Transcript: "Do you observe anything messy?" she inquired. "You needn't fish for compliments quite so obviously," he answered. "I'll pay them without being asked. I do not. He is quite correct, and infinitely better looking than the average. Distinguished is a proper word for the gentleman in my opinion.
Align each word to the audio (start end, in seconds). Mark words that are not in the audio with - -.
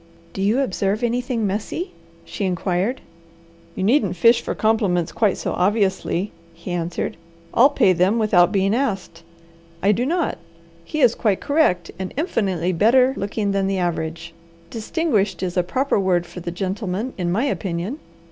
"Do 0.33 0.41
you 0.41 0.61
observe 0.61 1.03
anything 1.03 1.45
messy?" 1.45 1.91
she 2.25 2.43
inquired. 2.45 3.01
"You 3.75 3.83
needn't 3.83 4.15
fish 4.15 4.41
for 4.41 4.55
compliments 4.55 5.11
quite 5.11 5.37
so 5.37 5.53
obviously," 5.53 6.31
he 6.55 6.71
answered. 6.71 7.17
"I'll 7.53 7.69
pay 7.69 7.93
them 7.93 8.17
without 8.17 8.51
being 8.51 8.73
asked. 8.73 9.21
I 9.83 9.91
do 9.91 10.03
not. 10.03 10.39
He 10.83 11.01
is 11.01 11.13
quite 11.13 11.39
correct, 11.39 11.91
and 11.99 12.15
infinitely 12.17 12.73
better 12.73 13.13
looking 13.15 13.51
than 13.51 13.67
the 13.67 13.77
average. 13.77 14.33
Distinguished 14.71 15.43
is 15.43 15.55
a 15.55 15.61
proper 15.61 15.99
word 15.99 16.25
for 16.25 16.39
the 16.39 16.49
gentleman 16.49 17.13
in 17.15 17.31
my 17.31 17.43
opinion. 17.43 17.99